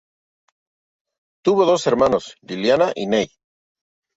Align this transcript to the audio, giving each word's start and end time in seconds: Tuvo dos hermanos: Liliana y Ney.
Tuvo 1.43 1.63
dos 1.65 1.85
hermanos: 1.85 2.35
Liliana 2.41 2.91
y 2.95 3.05
Ney. 3.05 3.27